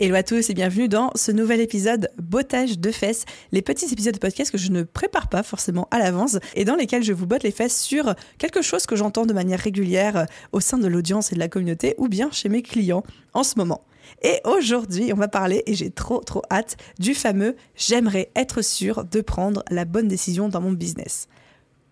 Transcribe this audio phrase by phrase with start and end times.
[0.00, 4.14] Hello à tous et bienvenue dans ce nouvel épisode Bottage de fesses, les petits épisodes
[4.14, 7.26] de podcast que je ne prépare pas forcément à l'avance et dans lesquels je vous
[7.26, 11.32] botte les fesses sur quelque chose que j'entends de manière régulière au sein de l'audience
[11.32, 13.02] et de la communauté ou bien chez mes clients
[13.34, 13.82] en ce moment.
[14.22, 19.04] Et aujourd'hui, on va parler, et j'ai trop trop hâte, du fameux j'aimerais être sûr
[19.04, 21.26] de prendre la bonne décision dans mon business.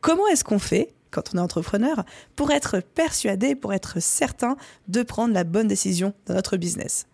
[0.00, 2.04] Comment est-ce qu'on fait quand on est entrepreneur,
[2.34, 4.56] pour être persuadé, pour être certain
[4.88, 7.06] de prendre la bonne décision dans notre business?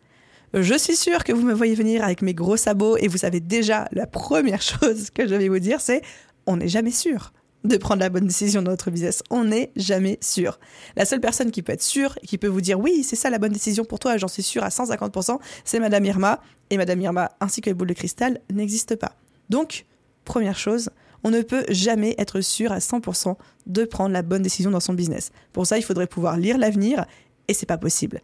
[0.55, 3.41] Je suis sûre que vous me voyez venir avec mes gros sabots et vous savez
[3.41, 6.03] déjà la première chose que je vais vous dire, c'est
[6.47, 7.33] on n'est jamais sûr
[7.65, 9.23] de prendre la bonne décision dans notre business.
[9.31, 10.59] On n'est jamais sûr.
[10.97, 13.29] La seule personne qui peut être sûre et qui peut vous dire oui, c'est ça
[13.29, 16.41] la bonne décision pour toi, j'en suis sûre à 150%, c'est Madame Irma.
[16.71, 19.17] Et Madame Irma ainsi que les boules de cristal n'existent pas.
[19.51, 19.87] Donc,
[20.25, 20.91] première chose,
[21.25, 24.95] on ne peut jamais être sûr à 100% de prendre la bonne décision dans son
[24.95, 25.31] business.
[25.53, 27.07] Pour ça, il faudrait pouvoir lire l'avenir
[27.49, 28.21] et c'est pas possible.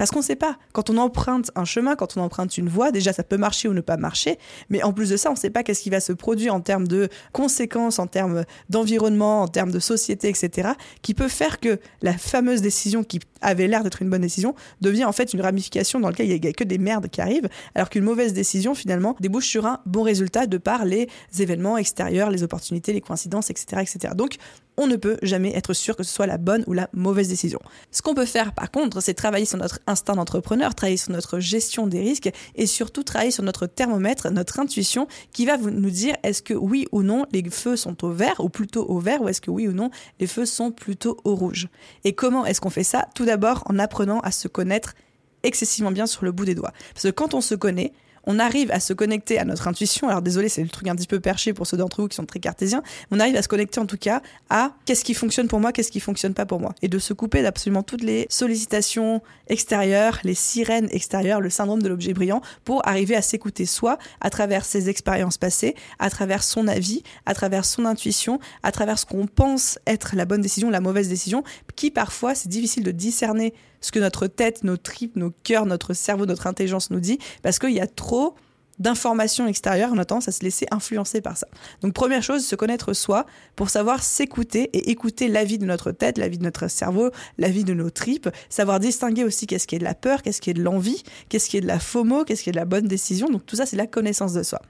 [0.00, 0.56] Parce qu'on ne sait pas.
[0.72, 3.74] Quand on emprunte un chemin, quand on emprunte une voie, déjà ça peut marcher ou
[3.74, 4.38] ne pas marcher.
[4.70, 6.62] Mais en plus de ça, on ne sait pas qu'est-ce qui va se produire en
[6.62, 10.70] termes de conséquences, en termes d'environnement, en termes de société, etc.
[11.02, 15.04] qui peut faire que la fameuse décision qui avait l'air d'être une bonne décision devient
[15.04, 17.90] en fait une ramification dans laquelle il n'y a que des merdes qui arrivent, alors
[17.90, 22.42] qu'une mauvaise décision finalement débouche sur un bon résultat de par les événements extérieurs, les
[22.42, 23.82] opportunités, les coïncidences, etc.
[23.82, 24.14] etc.
[24.16, 24.38] Donc
[24.80, 27.60] on ne peut jamais être sûr que ce soit la bonne ou la mauvaise décision.
[27.90, 31.38] Ce qu'on peut faire par contre, c'est travailler sur notre instinct d'entrepreneur, travailler sur notre
[31.38, 36.16] gestion des risques et surtout travailler sur notre thermomètre, notre intuition qui va nous dire
[36.22, 39.28] est-ce que oui ou non les feux sont au vert ou plutôt au vert ou
[39.28, 41.68] est-ce que oui ou non les feux sont plutôt au rouge.
[42.04, 43.06] Et comment est-ce qu'on fait ça?
[43.14, 44.94] Tout d'abord en apprenant à se connaître
[45.42, 46.72] excessivement bien sur le bout des doigts.
[46.94, 47.92] Parce que quand on se connaît,
[48.24, 50.08] on arrive à se connecter à notre intuition.
[50.08, 52.26] Alors désolé, c'est le truc un petit peu perché pour ceux d'entre vous qui sont
[52.26, 52.82] très cartésiens.
[53.10, 55.90] On arrive à se connecter en tout cas à qu'est-ce qui fonctionne pour moi, qu'est-ce
[55.90, 60.34] qui fonctionne pas pour moi, et de se couper d'absolument toutes les sollicitations extérieures, les
[60.34, 64.88] sirènes extérieures, le syndrome de l'objet brillant, pour arriver à s'écouter soi à travers ses
[64.88, 69.78] expériences passées, à travers son avis, à travers son intuition, à travers ce qu'on pense
[69.86, 71.42] être la bonne décision, la mauvaise décision,
[71.80, 75.94] qui parfois c'est difficile de discerner ce que notre tête, nos tripes, nos cœurs, notre
[75.94, 78.34] cerveau, notre intelligence nous dit, parce qu'il y a trop
[78.80, 81.46] d'informations extérieures, on a tendance à se laisser influencer par ça.
[81.82, 86.18] Donc première chose, se connaître soi pour savoir s'écouter et écouter l'avis de notre tête,
[86.18, 89.84] l'avis de notre cerveau, l'avis de nos tripes, savoir distinguer aussi qu'est-ce qui est de
[89.84, 92.48] la peur, qu'est-ce qui est de l'envie, qu'est-ce qui est de la FOMO, qu'est-ce qui
[92.48, 93.28] est de la bonne décision.
[93.28, 94.60] Donc tout ça, c'est la connaissance de soi.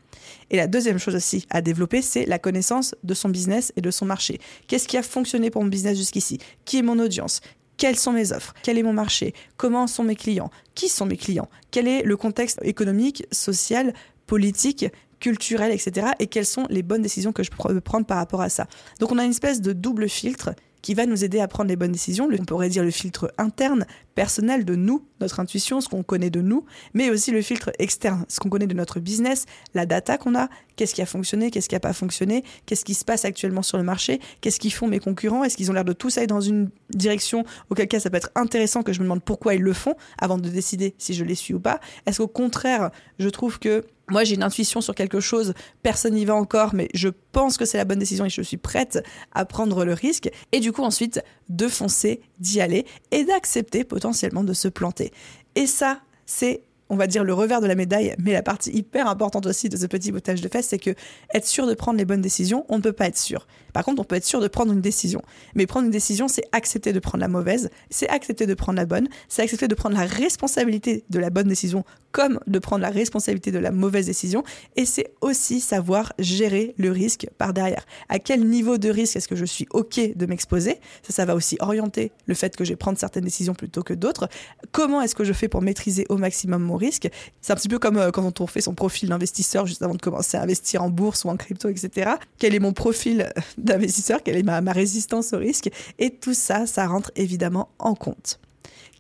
[0.51, 3.91] Et la deuxième chose aussi à développer, c'est la connaissance de son business et de
[3.91, 4.41] son marché.
[4.67, 6.39] Qu'est-ce qui a fonctionné pour mon business jusqu'ici?
[6.65, 7.41] Qui est mon audience?
[7.81, 11.17] Quelles sont mes offres, quel est mon marché, comment sont mes clients, qui sont mes
[11.17, 13.95] clients, quel est le contexte économique, social,
[14.27, 14.85] politique,
[15.19, 16.09] culturel, etc.
[16.19, 18.67] Et quelles sont les bonnes décisions que je peux prendre par rapport à ça.
[18.99, 20.51] Donc on a une espèce de double filtre
[20.83, 22.29] qui va nous aider à prendre les bonnes décisions.
[22.31, 26.41] On pourrait dire le filtre interne, personnel de nous, notre intuition, ce qu'on connaît de
[26.41, 26.65] nous,
[26.95, 30.49] mais aussi le filtre externe, ce qu'on connaît de notre business, la data qu'on a,
[30.77, 33.79] qu'est-ce qui a fonctionné, qu'est-ce qui n'a pas fonctionné, qu'est-ce qui se passe actuellement sur
[33.79, 36.41] le marché, qu'est-ce qu'ils font mes concurrents, est-ce qu'ils ont l'air de tous aller dans
[36.41, 39.73] une direction, auquel cas ça peut être intéressant que je me demande pourquoi ils le
[39.73, 41.81] font avant de décider si je les suis ou pas.
[42.07, 46.25] Est-ce qu'au contraire, je trouve que moi, j'ai une intuition sur quelque chose, personne n'y
[46.25, 49.45] va encore, mais je pense que c'est la bonne décision et je suis prête à
[49.45, 50.31] prendre le risque.
[50.53, 55.13] Et du coup, ensuite, de foncer, d'y aller et d'accepter potentiellement de se planter.
[55.55, 59.07] Et ça, c'est on va dire le revers de la médaille, mais la partie hyper
[59.07, 60.91] importante aussi de ce petit boutage de fesses, c'est que
[61.33, 63.47] être sûr de prendre les bonnes décisions, on ne peut pas être sûr.
[63.73, 65.23] Par contre, on peut être sûr de prendre une décision.
[65.55, 68.87] Mais prendre une décision, c'est accepter de prendre la mauvaise, c'est accepter de prendre la
[68.87, 72.91] bonne, c'est accepter de prendre la responsabilité de la bonne décision comme de prendre la
[72.91, 74.43] responsabilité de la mauvaise décision.
[74.77, 77.85] Et c'est aussi savoir gérer le risque par derrière.
[78.09, 80.79] À quel niveau de risque est-ce que je suis OK de m'exposer?
[81.03, 83.95] Ça, ça va aussi orienter le fait que je vais prendre certaines décisions plutôt que
[83.95, 84.29] d'autres.
[84.73, 87.09] Comment est-ce que je fais pour maîtriser au maximum mon risque?
[87.41, 90.03] C'est un petit peu comme euh, quand on fait son profil d'investisseur juste avant de
[90.03, 92.13] commencer à investir en bourse ou en crypto, etc.
[92.39, 95.71] Quel est mon profil d'investisseur, quelle est ma, ma résistance au risque?
[95.99, 98.41] Et tout ça, ça rentre évidemment en compte.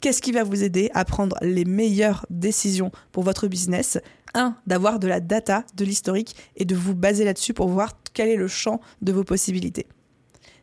[0.00, 3.98] Qu'est-ce qui va vous aider à prendre les meilleures décisions pour votre business?
[4.32, 8.28] Un, d'avoir de la data, de l'historique et de vous baser là-dessus pour voir quel
[8.28, 9.86] est le champ de vos possibilités.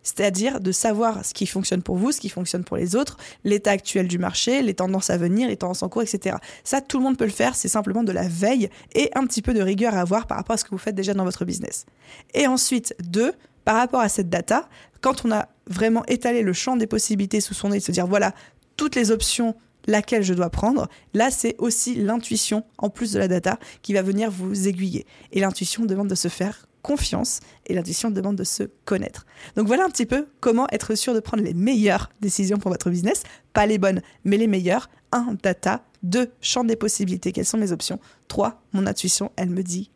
[0.07, 3.71] c'est-à-dire de savoir ce qui fonctionne pour vous, ce qui fonctionne pour les autres, l'état
[3.71, 6.37] actuel du marché, les tendances à venir, les tendances en cours, etc.
[6.63, 9.41] Ça, tout le monde peut le faire, c'est simplement de la veille et un petit
[9.41, 11.43] peu de rigueur à avoir par rapport à ce que vous faites déjà dans votre
[11.43, 11.85] business.
[12.33, 13.33] Et ensuite, deux,
[13.65, 14.69] par rapport à cette data,
[15.01, 18.07] quand on a vraiment étalé le champ des possibilités sous son nez, de se dire
[18.07, 18.33] voilà,
[18.77, 19.55] toutes les options
[19.87, 20.87] laquelle je dois prendre.
[21.13, 25.05] Là, c'est aussi l'intuition, en plus de la data, qui va venir vous aiguiller.
[25.31, 29.25] Et l'intuition demande de se faire confiance et l'intuition demande de se connaître.
[29.57, 32.89] Donc voilà un petit peu comment être sûr de prendre les meilleures décisions pour votre
[32.89, 34.89] business, pas les bonnes, mais les meilleures.
[35.11, 35.83] Un, data.
[36.03, 37.99] Deux, champ des possibilités, quelles sont mes options?
[38.27, 39.89] Trois, mon intuition, elle me dit.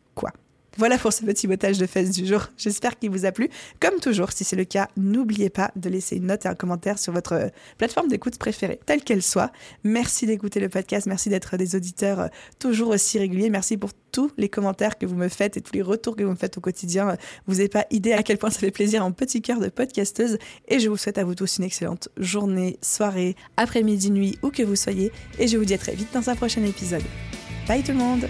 [0.78, 2.48] Voilà pour ce petit botage de fesses du jour.
[2.56, 3.50] J'espère qu'il vous a plu.
[3.78, 6.98] Comme toujours, si c'est le cas, n'oubliez pas de laisser une note et un commentaire
[6.98, 9.52] sur votre plateforme d'écoute préférée, telle qu'elle soit.
[9.84, 11.06] Merci d'écouter le podcast.
[11.06, 12.28] Merci d'être des auditeurs euh,
[12.58, 13.50] toujours aussi réguliers.
[13.50, 16.30] Merci pour tous les commentaires que vous me faites et tous les retours que vous
[16.30, 17.16] me faites au quotidien.
[17.46, 20.38] Vous n'avez pas idée à quel point ça fait plaisir en petit cœur de podcasteuse.
[20.68, 24.62] Et je vous souhaite à vous tous une excellente journée, soirée, après-midi, nuit, où que
[24.62, 25.12] vous soyez.
[25.38, 27.02] Et je vous dis à très vite dans un prochain épisode.
[27.68, 28.26] Bye tout le monde!